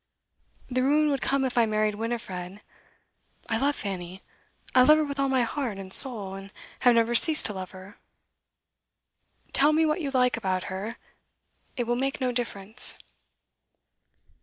'The 0.71 0.81
ruin 0.81 1.11
would 1.11 1.21
come 1.21 1.45
if 1.45 1.59
I 1.59 1.67
married 1.67 1.93
Winifred. 1.93 2.61
I 3.47 3.57
love 3.59 3.75
Fanny; 3.75 4.23
I 4.73 4.81
love 4.81 4.97
her 4.97 5.03
with 5.05 5.19
all 5.19 5.29
my 5.29 5.43
heart 5.43 5.77
and 5.77 5.93
soul, 5.93 6.33
and 6.33 6.51
have 6.79 6.95
never 6.95 7.13
ceased 7.13 7.45
to 7.45 7.53
love 7.53 7.69
her. 7.69 7.97
Tell 9.53 9.73
me 9.73 9.85
what 9.85 10.01
you 10.01 10.09
like 10.09 10.35
about 10.35 10.73
her, 10.73 10.95
it 11.77 11.83
will 11.85 11.95
make 11.95 12.19
no 12.19 12.31
difference. 12.31 12.97